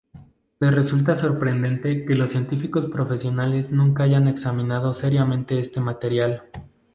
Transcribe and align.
Le 0.59 0.71
resulta 0.71 1.15
sorprendente 1.15 2.05
que 2.05 2.15
los 2.15 2.31
científicos 2.31 2.87
profesionales 2.89 3.69
nunca 3.69 4.01
hayan 4.05 4.27
examinado 4.27 4.95
seriamente 4.95 5.59
este 5.59 5.79
material. 5.79 6.43